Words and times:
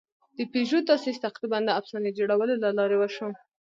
د 0.37 0.39
پيژو 0.51 0.79
تاسیس 0.89 1.17
تقریباً 1.27 1.57
د 1.65 1.69
افسانې 1.79 2.11
جوړولو 2.17 2.53
له 2.63 2.69
لارې 2.77 2.95
وشو. 2.99 3.29